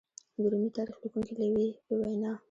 د 0.41 0.43
رومي 0.51 0.69
تاریخ 0.77 0.95
لیکونکي 1.03 1.33
لېوي 1.39 1.67
په 1.85 1.93
وینا 1.99 2.31